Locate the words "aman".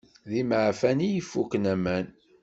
1.73-2.07